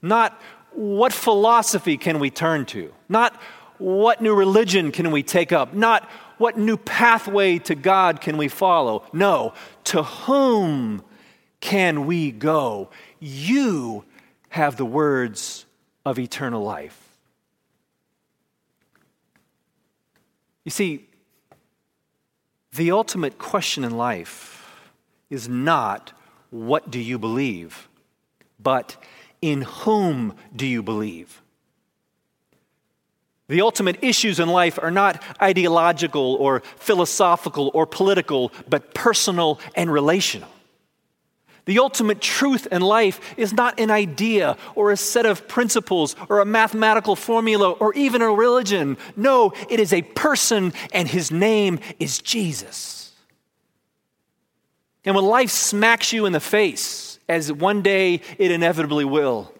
Not 0.00 0.40
what 0.70 1.12
philosophy 1.12 1.98
can 1.98 2.18
we 2.18 2.30
turn 2.30 2.64
to? 2.66 2.94
Not 3.10 3.38
what 3.82 4.20
new 4.20 4.34
religion 4.34 4.92
can 4.92 5.10
we 5.10 5.22
take 5.22 5.52
up? 5.52 5.74
Not 5.74 6.08
what 6.38 6.56
new 6.56 6.76
pathway 6.76 7.58
to 7.58 7.74
God 7.74 8.20
can 8.20 8.36
we 8.36 8.48
follow? 8.48 9.04
No, 9.12 9.54
to 9.84 10.02
whom 10.02 11.02
can 11.60 12.06
we 12.06 12.30
go? 12.30 12.90
You 13.20 14.04
have 14.50 14.76
the 14.76 14.84
words 14.84 15.66
of 16.04 16.18
eternal 16.18 16.62
life. 16.62 16.98
You 20.64 20.70
see, 20.70 21.08
the 22.72 22.92
ultimate 22.92 23.38
question 23.38 23.84
in 23.84 23.96
life 23.96 24.80
is 25.28 25.48
not 25.48 26.12
what 26.50 26.90
do 26.90 27.00
you 27.00 27.18
believe, 27.18 27.88
but 28.60 28.96
in 29.40 29.62
whom 29.62 30.34
do 30.54 30.66
you 30.66 30.82
believe? 30.82 31.41
The 33.52 33.60
ultimate 33.60 34.02
issues 34.02 34.40
in 34.40 34.48
life 34.48 34.78
are 34.80 34.90
not 34.90 35.22
ideological 35.42 36.36
or 36.36 36.60
philosophical 36.76 37.70
or 37.74 37.84
political, 37.84 38.50
but 38.66 38.94
personal 38.94 39.60
and 39.74 39.92
relational. 39.92 40.48
The 41.66 41.78
ultimate 41.78 42.22
truth 42.22 42.66
in 42.72 42.80
life 42.80 43.20
is 43.36 43.52
not 43.52 43.78
an 43.78 43.90
idea 43.90 44.56
or 44.74 44.90
a 44.90 44.96
set 44.96 45.26
of 45.26 45.48
principles 45.48 46.16
or 46.30 46.40
a 46.40 46.46
mathematical 46.46 47.14
formula 47.14 47.72
or 47.72 47.92
even 47.92 48.22
a 48.22 48.32
religion. 48.32 48.96
No, 49.16 49.52
it 49.68 49.78
is 49.78 49.92
a 49.92 50.00
person, 50.00 50.72
and 50.94 51.06
his 51.06 51.30
name 51.30 51.78
is 52.00 52.20
Jesus. 52.20 53.12
And 55.04 55.14
when 55.14 55.26
life 55.26 55.50
smacks 55.50 56.10
you 56.10 56.24
in 56.24 56.32
the 56.32 56.40
face, 56.40 57.18
as 57.28 57.52
one 57.52 57.82
day 57.82 58.22
it 58.38 58.50
inevitably 58.50 59.04
will, 59.04 59.52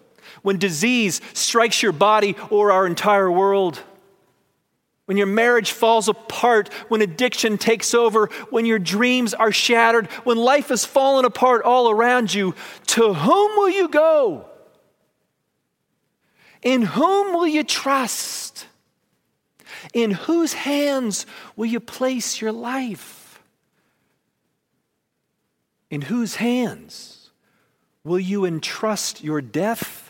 when 0.43 0.59
disease 0.59 1.19
strikes 1.33 1.81
your 1.81 1.91
body 1.91 2.35
or 2.51 2.71
our 2.71 2.85
entire 2.85 3.31
world, 3.31 3.81
when 5.05 5.17
your 5.17 5.27
marriage 5.27 5.71
falls 5.71 6.07
apart, 6.07 6.71
when 6.87 7.01
addiction 7.01 7.57
takes 7.57 7.93
over, 7.93 8.27
when 8.51 8.65
your 8.65 8.79
dreams 8.79 9.33
are 9.33 9.51
shattered, 9.51 10.07
when 10.23 10.37
life 10.37 10.69
has 10.69 10.85
fallen 10.85 11.25
apart 11.25 11.63
all 11.63 11.89
around 11.89 12.33
you, 12.33 12.55
to 12.87 13.13
whom 13.13 13.51
will 13.57 13.69
you 13.69 13.89
go? 13.89 14.45
In 16.61 16.83
whom 16.83 17.33
will 17.33 17.47
you 17.47 17.63
trust? 17.63 18.67
In 19.93 20.11
whose 20.11 20.53
hands 20.53 21.25
will 21.57 21.65
you 21.65 21.81
place 21.81 22.39
your 22.39 22.53
life? 22.53 23.41
In 25.89 26.01
whose 26.01 26.35
hands 26.35 27.29
will 28.03 28.19
you 28.19 28.45
entrust 28.45 29.23
your 29.23 29.41
death 29.41 30.02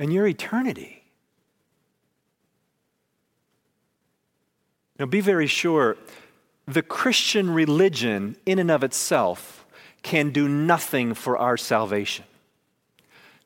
and 0.00 0.12
your 0.12 0.26
eternity? 0.26 1.04
Now, 4.98 5.06
be 5.06 5.20
very 5.20 5.46
sure 5.46 5.96
the 6.66 6.82
Christian 6.82 7.50
religion, 7.50 8.36
in 8.44 8.58
and 8.58 8.70
of 8.70 8.82
itself, 8.82 9.64
can 10.02 10.30
do 10.30 10.48
nothing 10.48 11.14
for 11.14 11.38
our 11.38 11.56
salvation. 11.56 12.24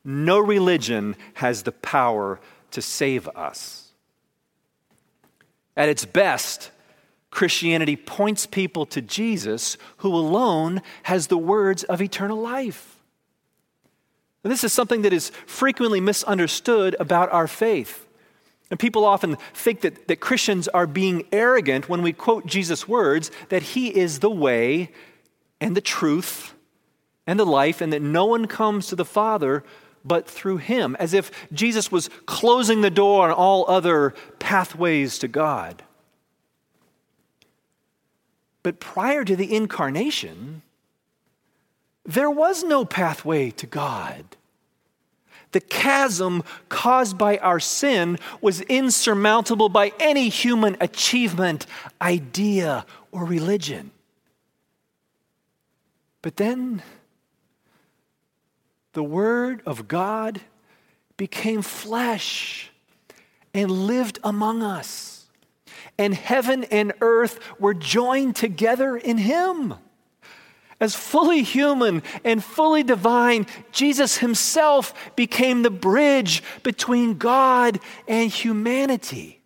No 0.03 0.39
religion 0.39 1.15
has 1.35 1.63
the 1.63 1.71
power 1.71 2.39
to 2.71 2.81
save 2.81 3.27
us. 3.29 3.91
At 5.75 5.89
its 5.89 6.05
best, 6.05 6.71
Christianity 7.31 7.95
points 7.95 8.45
people 8.45 8.85
to 8.87 9.01
Jesus, 9.01 9.77
who 9.97 10.13
alone 10.13 10.81
has 11.03 11.27
the 11.27 11.37
words 11.37 11.83
of 11.83 12.01
eternal 12.01 12.39
life. 12.39 12.94
And 14.45 14.51
this 14.51 14.63
is 14.63 14.71
something 14.71 15.01
that 15.01 15.11
is 15.11 15.31
frequently 15.47 15.99
misunderstood 15.99 16.95
about 16.99 17.31
our 17.31 17.47
faith. 17.47 18.05
And 18.69 18.79
people 18.79 19.03
often 19.03 19.37
think 19.55 19.81
that, 19.81 20.07
that 20.07 20.19
Christians 20.19 20.67
are 20.67 20.85
being 20.85 21.25
arrogant 21.31 21.89
when 21.89 22.03
we 22.03 22.13
quote 22.13 22.45
Jesus' 22.45 22.87
words 22.87 23.31
that 23.49 23.63
he 23.63 23.87
is 23.87 24.19
the 24.19 24.29
way 24.29 24.91
and 25.59 25.75
the 25.75 25.81
truth 25.81 26.53
and 27.25 27.39
the 27.39 27.45
life, 27.45 27.81
and 27.81 27.91
that 27.91 28.03
no 28.03 28.25
one 28.25 28.45
comes 28.45 28.85
to 28.85 28.95
the 28.95 29.03
Father 29.03 29.63
but 30.03 30.29
through 30.29 30.57
him, 30.57 30.95
as 30.99 31.15
if 31.15 31.31
Jesus 31.51 31.91
was 31.91 32.11
closing 32.27 32.81
the 32.81 32.91
door 32.91 33.25
on 33.25 33.31
all 33.31 33.65
other 33.67 34.13
pathways 34.37 35.17
to 35.17 35.27
God. 35.27 35.81
But 38.61 38.79
prior 38.79 39.25
to 39.25 39.35
the 39.35 39.55
incarnation, 39.55 40.61
there 42.05 42.29
was 42.29 42.63
no 42.63 42.85
pathway 42.85 43.51
to 43.51 43.65
God. 43.65 44.23
The 45.51 45.61
chasm 45.61 46.43
caused 46.67 47.17
by 47.17 47.37
our 47.37 47.59
sin 47.59 48.19
was 48.41 48.61
insurmountable 48.61 49.69
by 49.69 49.93
any 49.99 50.27
human 50.27 50.75
achievement, 50.81 51.65
idea, 52.01 52.85
or 53.11 53.23
religion. 53.23 53.91
But 56.21 56.35
then 56.35 56.83
the 58.93 59.03
Word 59.03 59.61
of 59.65 59.87
God 59.87 60.41
became 61.17 61.61
flesh 61.61 62.69
and 63.53 63.71
lived 63.71 64.19
among 64.23 64.61
us. 64.61 65.27
And 65.97 66.13
heaven 66.13 66.65
and 66.65 66.91
earth 66.99 67.39
were 67.59 67.73
joined 67.73 68.35
together 68.35 68.97
in 68.97 69.17
Him. 69.17 69.75
As 70.79 70.93
fully 70.93 71.41
human 71.41 72.03
and 72.23 72.43
fully 72.43 72.83
divine, 72.83 73.47
Jesus 73.71 74.17
Himself 74.17 74.93
became 75.15 75.61
the 75.61 75.69
bridge 75.69 76.43
between 76.63 77.17
God 77.17 77.79
and 78.07 78.29
humanity. 78.29 79.41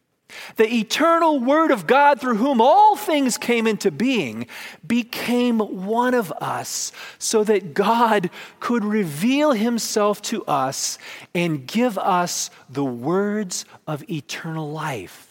The 0.58 0.72
eternal 0.72 1.40
Word 1.40 1.72
of 1.72 1.88
God, 1.88 2.22
through 2.22 2.38
whom 2.38 2.62
all 2.62 2.96
things 2.96 3.38
came 3.38 3.68
into 3.68 3.92
being, 3.92 4.48
became 4.86 5.60
one 5.60 6.14
of 6.14 6.32
us 6.34 6.92
so 7.18 7.44
that 7.44 7.74
God 7.74 8.30
could 8.60 8.86
reveal 8.86 9.52
Himself 9.52 10.22
to 10.24 10.44
us 10.46 10.98
and 11.34 11.66
give 11.66 11.98
us 11.98 12.50
the 12.70 12.86
words 12.86 13.66
of 13.88 14.08
eternal 14.10 14.72
life. 14.72 15.29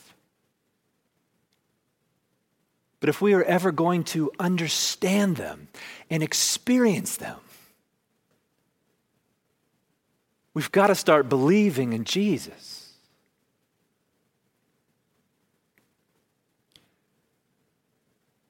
But 3.01 3.09
if 3.09 3.21
we 3.21 3.35
are 3.35 3.45
ever 3.45 3.71
going 3.71 4.05
to 4.05 4.33
understand 4.39 5.37
them 5.37 5.69
and 6.11 6.23
experience 6.23 7.17
them, 7.17 7.39
we've 10.55 10.73
got 10.73 10.89
to 10.89 10.95
start 10.95 11.29
believing 11.29 11.93
in 11.93 12.05
Jesus. 12.05 12.93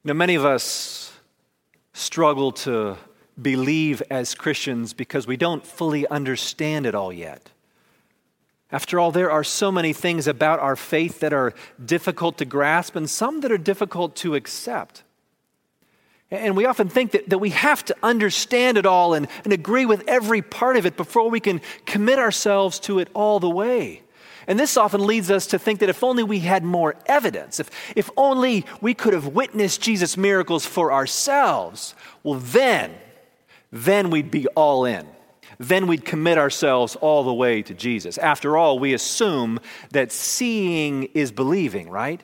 Now, 0.05 0.15
many 0.15 0.37
of 0.37 0.45
us 0.45 1.13
struggle 1.93 2.53
to 2.53 2.97
believe 3.41 4.03
as 4.11 4.35
Christians 4.35 4.95
because 4.95 5.27
we 5.27 5.37
don't 5.37 5.67
fully 5.67 6.07
understand 6.07 6.87
it 6.87 6.95
all 6.95 7.13
yet. 7.13 7.51
After 8.71 9.01
all, 9.01 9.11
there 9.11 9.31
are 9.31 9.45
so 9.45 9.73
many 9.73 9.93
things 9.93 10.27
about 10.27 10.61
our 10.61 10.77
faith 10.77 11.21
that 11.21 11.33
are 11.33 11.55
difficult 11.83 12.39
to 12.39 12.45
grasp 12.45 12.97
and 12.97 13.09
some 13.09 13.41
that 13.41 13.51
are 13.51 13.59
difficult 13.59 14.15
to 14.17 14.35
accept. 14.35 15.05
And 16.31 16.55
we 16.55 16.67
often 16.67 16.91
think 16.91 17.13
that, 17.13 17.31
that 17.31 17.39
we 17.39 17.51
have 17.51 17.83
to 17.87 17.97
understand 18.03 18.77
it 18.77 18.85
all 18.85 19.15
and, 19.15 19.29
and 19.45 19.53
agree 19.53 19.87
with 19.87 20.07
every 20.07 20.43
part 20.43 20.77
of 20.77 20.85
it 20.85 20.97
before 20.97 21.31
we 21.31 21.41
can 21.41 21.63
commit 21.87 22.19
ourselves 22.19 22.79
to 22.81 22.99
it 22.99 23.09
all 23.15 23.41
the 23.41 23.49
way. 23.49 24.03
And 24.47 24.59
this 24.59 24.77
often 24.77 25.07
leads 25.07 25.31
us 25.31 25.47
to 25.49 25.59
think 25.59 25.81
that 25.81 25.89
if 25.89 26.05
only 26.05 26.23
we 26.23 26.41
had 26.41 26.65
more 26.65 26.97
evidence, 27.07 27.61
if, 27.61 27.71
if 27.97 28.11
only 28.17 28.67
we 28.83 28.93
could 28.93 29.15
have 29.15 29.29
witnessed 29.29 29.81
Jesus' 29.81 30.17
miracles 30.17 30.67
for 30.67 30.93
ourselves, 30.93 31.95
well, 32.23 32.41
then, 32.41 32.95
then 33.71 34.11
we'd 34.11 34.31
be 34.31 34.47
all 34.49 34.85
in. 34.85 35.07
Then 35.59 35.89
we'd 35.89 36.05
commit 36.05 36.39
ourselves 36.39 36.97
all 36.97 37.25
the 37.25 37.35
way 37.35 37.63
to 37.63 37.75
Jesus. 37.75 38.17
After 38.17 38.57
all, 38.57 38.79
we 38.79 38.95
assume 38.95 39.59
that 39.91 40.13
seeing 40.13 41.05
is 41.15 41.33
believing, 41.33 41.91
right? 41.91 42.23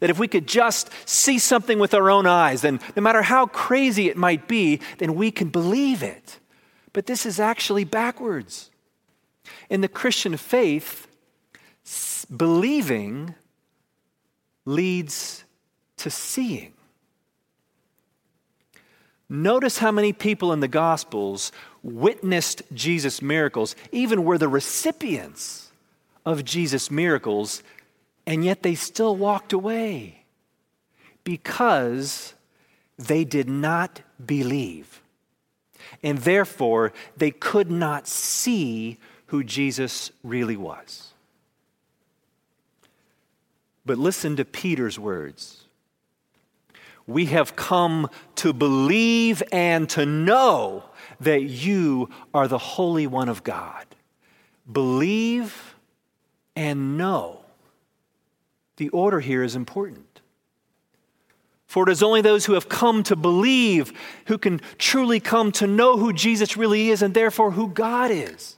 That 0.00 0.10
if 0.10 0.18
we 0.18 0.28
could 0.28 0.46
just 0.46 0.90
see 1.08 1.38
something 1.38 1.78
with 1.78 1.94
our 1.94 2.10
own 2.10 2.26
eyes, 2.26 2.60
then 2.60 2.80
no 2.94 3.02
matter 3.02 3.22
how 3.22 3.46
crazy 3.46 4.08
it 4.08 4.16
might 4.16 4.46
be, 4.46 4.80
then 4.98 5.14
we 5.14 5.30
can 5.30 5.48
believe 5.48 6.02
it. 6.02 6.38
But 6.92 7.06
this 7.06 7.24
is 7.24 7.40
actually 7.40 7.84
backwards. 7.84 8.70
In 9.70 9.80
the 9.80 9.88
Christian 9.88 10.36
faith, 10.36 11.06
believing 12.34 13.34
leads 14.64 15.44
to 15.98 16.10
seeing. 16.10 16.72
Notice 19.28 19.78
how 19.78 19.90
many 19.90 20.12
people 20.12 20.52
in 20.52 20.60
the 20.60 20.68
Gospels 20.68 21.50
witnessed 21.86 22.62
Jesus' 22.74 23.22
miracles, 23.22 23.76
even 23.92 24.24
were 24.24 24.38
the 24.38 24.48
recipients 24.48 25.70
of 26.24 26.44
Jesus' 26.44 26.90
miracles, 26.90 27.62
and 28.26 28.44
yet 28.44 28.62
they 28.64 28.74
still 28.74 29.14
walked 29.14 29.52
away 29.52 30.24
because 31.22 32.34
they 32.98 33.24
did 33.24 33.48
not 33.48 34.02
believe. 34.24 35.00
And 36.02 36.18
therefore, 36.18 36.92
they 37.16 37.30
could 37.30 37.70
not 37.70 38.08
see 38.08 38.98
who 39.26 39.44
Jesus 39.44 40.10
really 40.24 40.56
was. 40.56 41.12
But 43.84 43.98
listen 43.98 44.34
to 44.36 44.44
Peter's 44.44 44.98
words. 44.98 45.65
We 47.06 47.26
have 47.26 47.54
come 47.54 48.08
to 48.36 48.52
believe 48.52 49.42
and 49.52 49.88
to 49.90 50.04
know 50.04 50.84
that 51.20 51.42
you 51.42 52.10
are 52.34 52.48
the 52.48 52.58
Holy 52.58 53.06
One 53.06 53.28
of 53.28 53.44
God. 53.44 53.86
Believe 54.70 55.76
and 56.56 56.98
know. 56.98 57.40
The 58.76 58.88
order 58.90 59.20
here 59.20 59.42
is 59.42 59.54
important. 59.54 60.20
For 61.66 61.88
it 61.88 61.92
is 61.92 62.02
only 62.02 62.20
those 62.20 62.46
who 62.46 62.54
have 62.54 62.68
come 62.68 63.02
to 63.04 63.16
believe 63.16 63.92
who 64.26 64.38
can 64.38 64.60
truly 64.78 65.20
come 65.20 65.52
to 65.52 65.66
know 65.66 65.96
who 65.96 66.12
Jesus 66.12 66.56
really 66.56 66.90
is 66.90 67.02
and 67.02 67.12
therefore 67.12 67.52
who 67.52 67.68
God 67.68 68.10
is. 68.10 68.56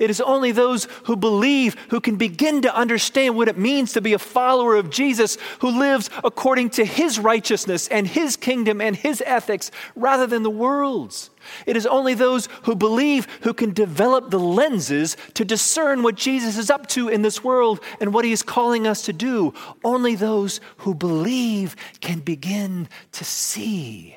It 0.00 0.10
is 0.10 0.20
only 0.20 0.50
those 0.50 0.88
who 1.04 1.14
believe 1.14 1.76
who 1.90 2.00
can 2.00 2.16
begin 2.16 2.62
to 2.62 2.74
understand 2.74 3.36
what 3.36 3.48
it 3.48 3.58
means 3.58 3.92
to 3.92 4.00
be 4.00 4.14
a 4.14 4.18
follower 4.18 4.76
of 4.76 4.90
Jesus 4.90 5.36
who 5.60 5.78
lives 5.78 6.10
according 6.24 6.70
to 6.70 6.84
his 6.84 7.18
righteousness 7.18 7.86
and 7.88 8.06
his 8.06 8.36
kingdom 8.36 8.80
and 8.80 8.96
his 8.96 9.22
ethics 9.26 9.70
rather 9.94 10.26
than 10.26 10.42
the 10.42 10.50
world's. 10.50 11.30
It 11.66 11.76
is 11.76 11.86
only 11.86 12.14
those 12.14 12.48
who 12.64 12.74
believe 12.74 13.26
who 13.42 13.54
can 13.54 13.72
develop 13.72 14.30
the 14.30 14.40
lenses 14.40 15.16
to 15.34 15.44
discern 15.44 16.02
what 16.02 16.14
Jesus 16.14 16.56
is 16.56 16.70
up 16.70 16.86
to 16.88 17.08
in 17.08 17.22
this 17.22 17.44
world 17.44 17.80
and 18.00 18.12
what 18.12 18.24
he 18.24 18.32
is 18.32 18.42
calling 18.42 18.86
us 18.86 19.02
to 19.02 19.12
do. 19.12 19.54
Only 19.84 20.14
those 20.14 20.60
who 20.78 20.94
believe 20.94 21.76
can 22.00 22.20
begin 22.20 22.88
to 23.12 23.24
see. 23.24 24.16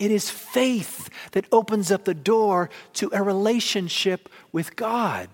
It 0.00 0.10
is 0.10 0.30
faith 0.30 1.10
that 1.32 1.44
opens 1.52 1.92
up 1.92 2.06
the 2.06 2.14
door 2.14 2.70
to 2.94 3.10
a 3.12 3.22
relationship 3.22 4.30
with 4.50 4.74
God. 4.74 5.28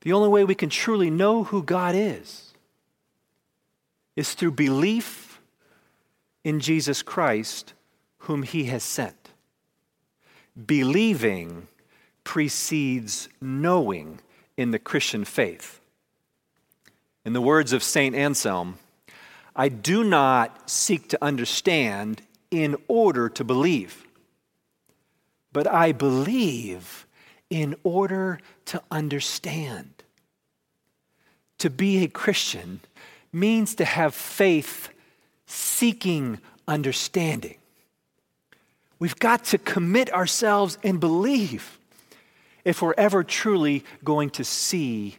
The 0.00 0.12
only 0.12 0.28
way 0.28 0.44
we 0.44 0.56
can 0.56 0.70
truly 0.70 1.08
know 1.08 1.44
who 1.44 1.62
God 1.62 1.94
is 1.94 2.52
is 4.16 4.34
through 4.34 4.52
belief 4.52 5.40
in 6.42 6.58
Jesus 6.58 7.00
Christ, 7.00 7.74
whom 8.18 8.42
He 8.42 8.64
has 8.64 8.82
sent. 8.82 9.30
Believing 10.66 11.68
precedes 12.24 13.28
knowing 13.40 14.18
in 14.56 14.72
the 14.72 14.80
Christian 14.80 15.24
faith. 15.24 15.80
In 17.24 17.34
the 17.34 17.40
words 17.40 17.72
of 17.72 17.84
St. 17.84 18.16
Anselm, 18.16 18.78
I 19.58 19.70
do 19.70 20.04
not 20.04 20.68
seek 20.68 21.08
to 21.08 21.24
understand 21.24 22.20
in 22.50 22.76
order 22.88 23.30
to 23.30 23.42
believe, 23.42 24.06
but 25.50 25.66
I 25.66 25.92
believe 25.92 27.06
in 27.48 27.74
order 27.82 28.38
to 28.66 28.82
understand. 28.90 29.90
To 31.58 31.70
be 31.70 32.04
a 32.04 32.08
Christian 32.08 32.80
means 33.32 33.74
to 33.76 33.86
have 33.86 34.14
faith 34.14 34.90
seeking 35.46 36.38
understanding. 36.68 37.56
We've 38.98 39.18
got 39.18 39.44
to 39.46 39.58
commit 39.58 40.12
ourselves 40.12 40.76
and 40.82 41.00
believe 41.00 41.78
if 42.62 42.82
we're 42.82 42.94
ever 42.98 43.24
truly 43.24 43.84
going 44.04 44.30
to 44.30 44.44
see 44.44 45.16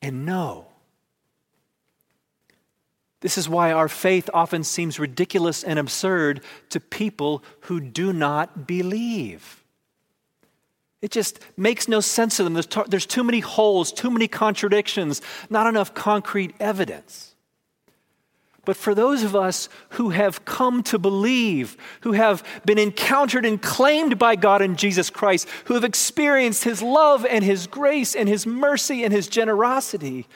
and 0.00 0.24
know. 0.24 0.66
This 3.20 3.38
is 3.38 3.48
why 3.48 3.72
our 3.72 3.88
faith 3.88 4.28
often 4.34 4.62
seems 4.62 4.98
ridiculous 4.98 5.64
and 5.64 5.78
absurd 5.78 6.42
to 6.70 6.80
people 6.80 7.42
who 7.60 7.80
do 7.80 8.12
not 8.12 8.66
believe. 8.66 9.64
It 11.02 11.10
just 11.10 11.40
makes 11.56 11.88
no 11.88 12.00
sense 12.00 12.36
to 12.36 12.44
them. 12.44 12.54
There's, 12.54 12.68
there's 12.88 13.06
too 13.06 13.24
many 13.24 13.40
holes, 13.40 13.92
too 13.92 14.10
many 14.10 14.28
contradictions, 14.28 15.22
not 15.48 15.66
enough 15.66 15.94
concrete 15.94 16.54
evidence. 16.60 17.34
But 18.64 18.76
for 18.76 18.94
those 18.94 19.22
of 19.22 19.36
us 19.36 19.68
who 19.90 20.10
have 20.10 20.44
come 20.44 20.82
to 20.84 20.98
believe, 20.98 21.76
who 22.00 22.12
have 22.12 22.44
been 22.66 22.78
encountered 22.78 23.46
and 23.46 23.62
claimed 23.62 24.18
by 24.18 24.34
God 24.34 24.60
in 24.60 24.74
Jesus 24.74 25.08
Christ, 25.08 25.48
who 25.66 25.74
have 25.74 25.84
experienced 25.84 26.64
His 26.64 26.82
love 26.82 27.24
and 27.24 27.44
His 27.44 27.68
grace 27.68 28.16
and 28.16 28.28
His 28.28 28.44
mercy 28.44 29.04
and 29.04 29.12
His 29.12 29.28
generosity, 29.28 30.26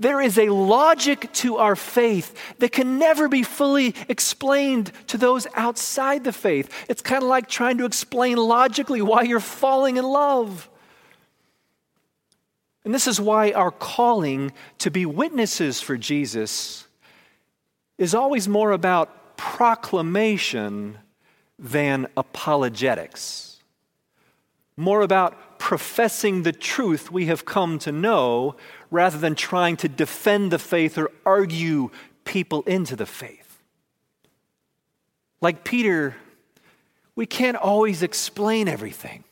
there 0.00 0.20
is 0.20 0.38
a 0.38 0.48
logic 0.48 1.32
to 1.34 1.58
our 1.58 1.76
faith 1.76 2.34
that 2.58 2.72
can 2.72 2.98
never 2.98 3.28
be 3.28 3.42
fully 3.42 3.94
explained 4.08 4.92
to 5.08 5.18
those 5.18 5.46
outside 5.54 6.24
the 6.24 6.32
faith. 6.32 6.70
It's 6.88 7.02
kind 7.02 7.22
of 7.22 7.28
like 7.28 7.48
trying 7.48 7.78
to 7.78 7.84
explain 7.84 8.36
logically 8.36 9.02
why 9.02 9.22
you're 9.22 9.40
falling 9.40 9.96
in 9.96 10.04
love. 10.04 10.68
And 12.84 12.94
this 12.94 13.06
is 13.06 13.20
why 13.20 13.52
our 13.52 13.70
calling 13.70 14.52
to 14.78 14.90
be 14.90 15.04
witnesses 15.04 15.80
for 15.80 15.96
Jesus 15.96 16.86
is 17.98 18.14
always 18.14 18.48
more 18.48 18.72
about 18.72 19.36
proclamation 19.36 20.98
than 21.58 22.06
apologetics, 22.16 23.58
more 24.78 25.02
about 25.02 25.38
professing 25.60 26.42
the 26.42 26.52
truth 26.52 27.12
we 27.12 27.26
have 27.26 27.44
come 27.44 27.78
to 27.78 27.92
know 27.92 28.56
rather 28.90 29.18
than 29.18 29.36
trying 29.36 29.76
to 29.76 29.88
defend 29.88 30.50
the 30.50 30.58
faith 30.58 30.98
or 30.98 31.12
argue 31.24 31.90
people 32.24 32.62
into 32.62 32.96
the 32.96 33.06
faith. 33.06 33.62
Like 35.40 35.62
Peter, 35.62 36.16
we 37.14 37.26
can't 37.26 37.56
always 37.56 38.02
explain 38.02 38.66
everything. 38.66 39.22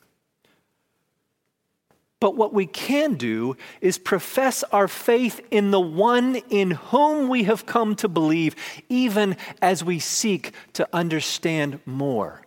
But 2.21 2.37
what 2.37 2.53
we 2.53 2.67
can 2.67 3.15
do 3.15 3.57
is 3.81 3.97
profess 3.97 4.63
our 4.65 4.89
faith 4.89 5.41
in 5.51 5.71
the 5.71 5.81
one 5.81 6.37
in 6.51 6.73
whom 6.73 7.29
we 7.29 7.45
have 7.45 7.65
come 7.65 7.97
to 7.97 8.09
believe, 8.09 8.55
even 8.89 9.37
as 9.63 9.83
we 9.83 9.99
seek 9.99 10.53
to 10.75 10.87
understand 10.93 11.81
more 11.87 12.43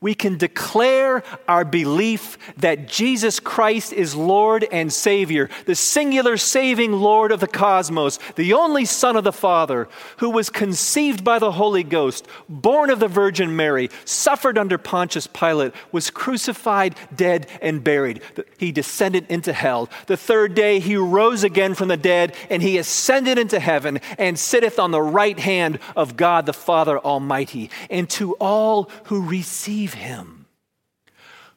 we 0.00 0.14
can 0.14 0.38
declare 0.38 1.22
our 1.48 1.64
belief 1.64 2.38
that 2.58 2.88
Jesus 2.88 3.40
Christ 3.40 3.92
is 3.92 4.14
Lord 4.14 4.66
and 4.70 4.92
Savior, 4.92 5.48
the 5.66 5.74
singular 5.74 6.36
saving 6.36 6.92
Lord 6.92 7.32
of 7.32 7.40
the 7.40 7.46
cosmos, 7.46 8.18
the 8.36 8.52
only 8.52 8.84
Son 8.84 9.16
of 9.16 9.24
the 9.24 9.32
Father, 9.32 9.88
who 10.18 10.30
was 10.30 10.50
conceived 10.50 11.24
by 11.24 11.38
the 11.38 11.52
Holy 11.52 11.82
Ghost, 11.82 12.26
born 12.48 12.90
of 12.90 13.00
the 13.00 13.08
Virgin 13.08 13.56
Mary, 13.56 13.90
suffered 14.04 14.58
under 14.58 14.78
Pontius 14.78 15.26
Pilate, 15.26 15.72
was 15.92 16.10
crucified, 16.10 16.94
dead, 17.14 17.46
and 17.60 17.82
buried. 17.82 18.20
He 18.58 18.72
descended 18.72 19.26
into 19.28 19.52
hell. 19.52 19.88
The 20.06 20.16
third 20.16 20.54
day 20.54 20.78
he 20.78 20.96
rose 20.96 21.44
again 21.44 21.74
from 21.74 21.88
the 21.88 21.96
dead, 21.96 22.34
and 22.50 22.62
he 22.62 22.78
ascended 22.78 23.38
into 23.38 23.60
heaven 23.60 24.00
and 24.18 24.38
sitteth 24.38 24.78
on 24.78 24.90
the 24.90 25.02
right 25.02 25.38
hand 25.38 25.78
of 25.94 26.16
God 26.16 26.46
the 26.46 26.52
Father 26.52 26.98
Almighty. 26.98 27.70
And 27.90 28.08
to 28.10 28.34
all 28.34 28.90
who 29.04 29.26
receive 29.26 29.85
receive 29.86 30.02
him, 30.02 30.46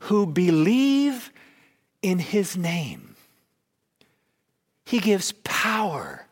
who 0.01 0.25
believe 0.25 1.31
in 2.01 2.19
his 2.19 2.55
name. 2.55 3.15
He 4.85 4.99
gives 4.99 5.33
power 5.43 6.27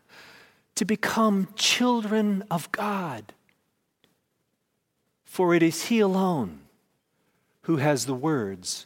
to 0.75 0.85
become 0.85 1.47
children 1.55 2.43
of 2.51 2.71
God. 2.71 3.33
For 5.25 5.53
it 5.53 5.63
is 5.63 5.85
he 5.85 5.99
alone 5.99 6.59
who 7.63 7.77
has 7.77 8.05
the 8.05 8.15
words 8.15 8.85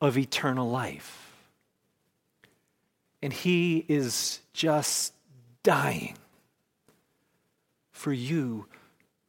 of 0.00 0.18
eternal 0.18 0.68
life. 0.68 1.34
And 3.22 3.32
he 3.32 3.84
is 3.88 4.40
just 4.52 5.12
dying 5.62 6.16
for 7.92 8.12
you 8.12 8.66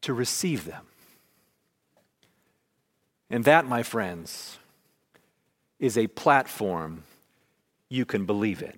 to 0.01 0.13
receive 0.13 0.65
them. 0.65 0.86
And 3.29 3.43
that, 3.43 3.65
my 3.65 3.83
friends, 3.83 4.57
is 5.79 5.97
a 5.97 6.07
platform 6.07 7.03
you 7.89 8.05
can 8.05 8.25
believe 8.25 8.61
in. 8.61 8.77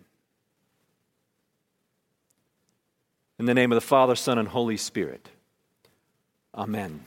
In 3.37 3.45
the 3.45 3.53
name 3.53 3.71
of 3.71 3.75
the 3.75 3.81
Father, 3.81 4.15
Son, 4.15 4.37
and 4.37 4.47
Holy 4.47 4.77
Spirit. 4.77 5.29
Amen. 6.53 7.05